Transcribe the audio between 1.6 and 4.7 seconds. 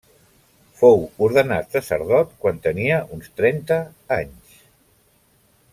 sacerdot quan tenia uns trenta anys.